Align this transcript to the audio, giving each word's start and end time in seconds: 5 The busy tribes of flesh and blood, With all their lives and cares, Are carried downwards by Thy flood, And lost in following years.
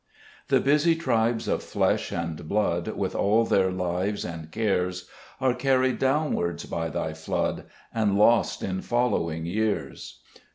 5 0.47 0.47
The 0.47 0.61
busy 0.61 0.95
tribes 0.95 1.47
of 1.47 1.61
flesh 1.61 2.11
and 2.11 2.49
blood, 2.49 2.87
With 2.87 3.13
all 3.13 3.45
their 3.45 3.69
lives 3.69 4.25
and 4.25 4.49
cares, 4.51 5.07
Are 5.39 5.53
carried 5.53 5.99
downwards 5.99 6.65
by 6.65 6.89
Thy 6.89 7.13
flood, 7.13 7.65
And 7.93 8.17
lost 8.17 8.63
in 8.63 8.81
following 8.81 9.45
years. 9.45 10.21